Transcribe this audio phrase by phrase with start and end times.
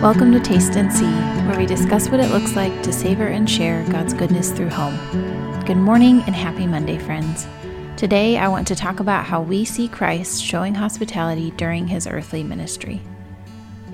[0.00, 1.10] Welcome to Taste and See,
[1.46, 4.96] where we discuss what it looks like to savor and share God's goodness through home.
[5.64, 7.48] Good morning and happy Monday, friends.
[7.96, 12.44] Today I want to talk about how we see Christ showing hospitality during his earthly
[12.44, 13.02] ministry.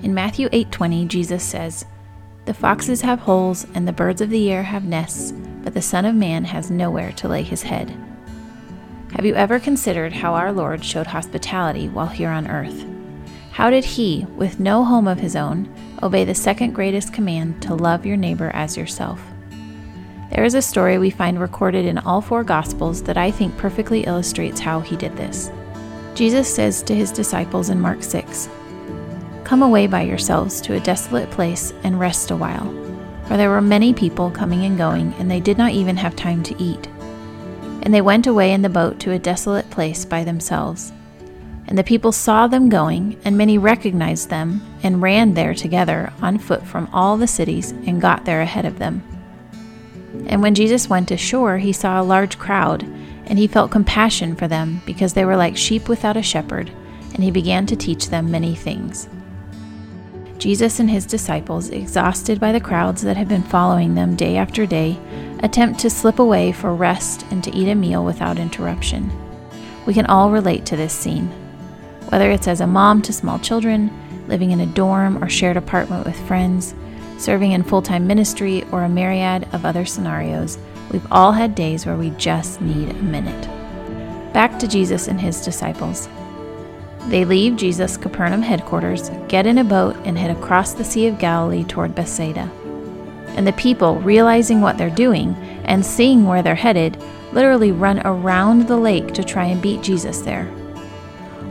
[0.03, 1.85] In Matthew 8:20, Jesus says,
[2.45, 5.33] "The foxes have holes and the birds of the air have nests,
[5.63, 7.91] but the Son of man has nowhere to lay his head."
[9.15, 12.85] Have you ever considered how our Lord showed hospitality while here on earth?
[13.51, 15.69] How did he, with no home of his own,
[16.01, 19.21] obey the second greatest command to love your neighbor as yourself?
[20.31, 24.05] There is a story we find recorded in all four Gospels that I think perfectly
[24.05, 25.51] illustrates how he did this.
[26.15, 28.47] Jesus says to his disciples in Mark 6
[29.43, 32.71] Come away by yourselves to a desolate place and rest a while.
[33.25, 36.43] For there were many people coming and going, and they did not even have time
[36.43, 36.87] to eat.
[37.81, 40.93] And they went away in the boat to a desolate place by themselves.
[41.67, 46.37] And the people saw them going, and many recognized them, and ran there together on
[46.37, 49.03] foot from all the cities, and got there ahead of them.
[50.27, 52.83] And when Jesus went ashore, he saw a large crowd,
[53.25, 56.69] and he felt compassion for them, because they were like sheep without a shepherd,
[57.13, 59.07] and he began to teach them many things.
[60.37, 64.65] Jesus and his disciples, exhausted by the crowds that had been following them day after
[64.65, 64.99] day,
[65.43, 69.11] attempt to slip away for rest and to eat a meal without interruption.
[69.85, 71.31] We can all relate to this scene
[72.11, 73.89] whether it's as a mom to small children,
[74.27, 76.75] living in a dorm or shared apartment with friends,
[77.17, 80.57] serving in full time ministry, or a myriad of other scenarios,
[80.91, 83.49] we've all had days where we just need a minute.
[84.33, 86.09] Back to Jesus and his disciples.
[87.07, 91.17] They leave Jesus' Capernaum headquarters, get in a boat, and head across the Sea of
[91.17, 92.51] Galilee toward Bethsaida.
[93.35, 97.01] And the people, realizing what they're doing and seeing where they're headed,
[97.31, 100.51] literally run around the lake to try and beat Jesus there.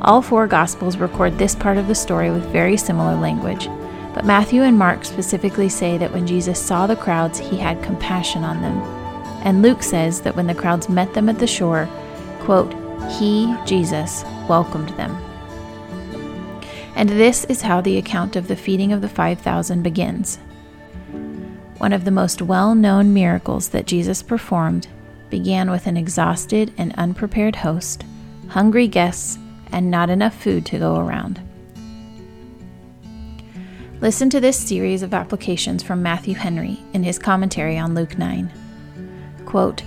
[0.02, 3.68] All four Gospels record this part of the story with very similar language,
[4.14, 8.42] but Matthew and Mark specifically say that when Jesus saw the crowds, he had compassion
[8.42, 8.78] on them.
[9.44, 11.88] And Luke says that when the crowds met them at the shore,
[12.40, 12.74] quote,
[13.19, 15.16] he, Jesus, welcomed them.
[16.96, 20.38] And this is how the account of the feeding of the 5,000 begins.
[21.80, 24.86] One of the most well known miracles that Jesus performed
[25.30, 28.04] began with an exhausted and unprepared host,
[28.48, 29.38] hungry guests,
[29.72, 31.40] and not enough food to go around.
[34.02, 38.52] Listen to this series of applications from Matthew Henry in his commentary on Luke 9.
[39.46, 39.82] Quote,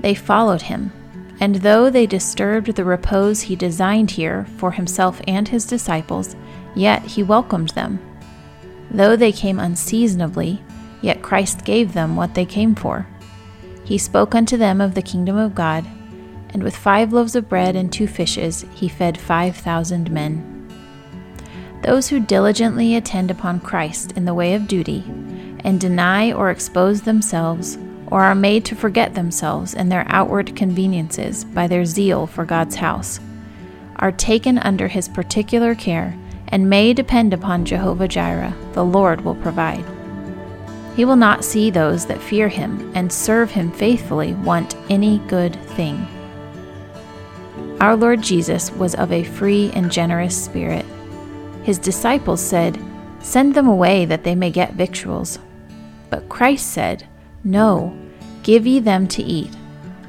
[0.00, 0.90] They followed him,
[1.38, 6.34] and though they disturbed the repose he designed here for himself and his disciples,
[6.74, 8.00] yet he welcomed them.
[8.90, 10.60] Though they came unseasonably,
[11.02, 13.06] yet Christ gave them what they came for.
[13.84, 15.86] He spoke unto them of the kingdom of God
[16.56, 20.52] and with five loaves of bread and two fishes he fed five thousand men.
[21.82, 25.04] Those who diligently attend upon Christ in the way of duty,
[25.60, 31.44] and deny or expose themselves, or are made to forget themselves and their outward conveniences
[31.44, 33.20] by their zeal for God's house,
[33.96, 36.16] are taken under his particular care
[36.48, 39.84] and may depend upon Jehovah Jireh, the Lord will provide.
[40.96, 45.54] He will not see those that fear him and serve him faithfully want any good
[45.76, 46.08] thing.
[47.82, 50.86] Our Lord Jesus was of a free and generous spirit.
[51.64, 52.82] His disciples said,
[53.20, 55.38] Send them away that they may get victuals.
[56.08, 57.06] But Christ said,
[57.44, 57.94] No,
[58.42, 59.54] give ye them to eat.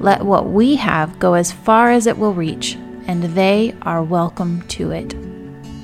[0.00, 4.62] Let what we have go as far as it will reach, and they are welcome
[4.68, 5.14] to it.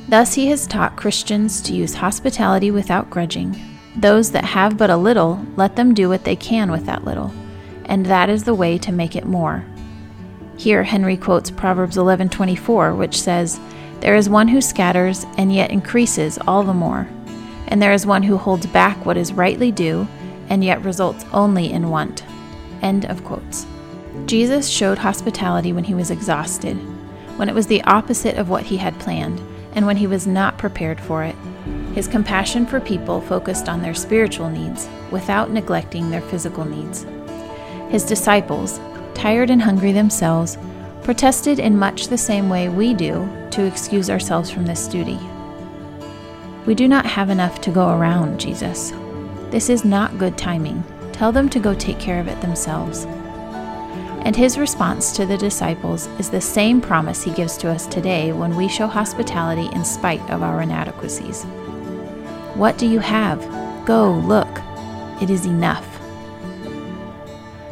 [0.08, 3.73] Thus he has taught Christians to use hospitality without grudging.
[3.96, 7.32] Those that have but a little, let them do what they can with that little,
[7.84, 9.64] and that is the way to make it more.
[10.56, 13.60] Here Henry quotes Proverbs 11:24, which says,
[14.00, 17.06] "There is one who scatters and yet increases all the more,
[17.68, 20.06] and there is one who holds back what is rightly due
[20.48, 22.24] and yet results only in want."
[22.82, 23.66] End of quotes.
[24.26, 26.76] Jesus showed hospitality when he was exhausted,
[27.36, 29.40] when it was the opposite of what he had planned,
[29.74, 31.34] and when he was not prepared for it.
[31.94, 37.06] His compassion for people focused on their spiritual needs without neglecting their physical needs.
[37.88, 38.80] His disciples,
[39.14, 40.58] tired and hungry themselves,
[41.04, 45.20] protested in much the same way we do to excuse ourselves from this duty.
[46.66, 48.92] We do not have enough to go around, Jesus.
[49.50, 50.82] This is not good timing.
[51.12, 53.04] Tell them to go take care of it themselves.
[54.24, 58.32] And his response to the disciples is the same promise he gives to us today
[58.32, 61.46] when we show hospitality in spite of our inadequacies.
[62.54, 63.40] What do you have?
[63.84, 64.60] Go, look.
[65.20, 65.86] It is enough.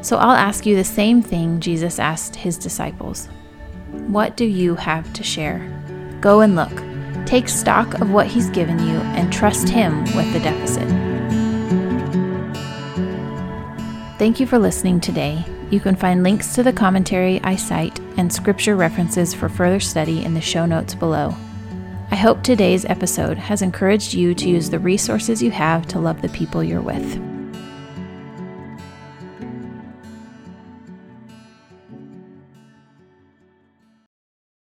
[0.02, 3.28] So I'll ask you the same thing Jesus asked his disciples
[4.08, 5.68] What do you have to share?
[6.20, 6.82] Go and look.
[7.26, 10.88] Take stock of what He's given you and trust Him with the deficit.
[14.18, 15.44] Thank you for listening today.
[15.70, 20.24] You can find links to the commentary I cite and scripture references for further study
[20.24, 21.34] in the show notes below.
[22.12, 26.20] I hope today's episode has encouraged you to use the resources you have to love
[26.20, 27.41] the people you're with.